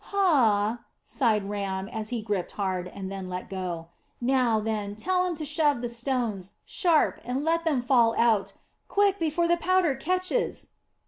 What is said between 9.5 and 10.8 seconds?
powder ketches."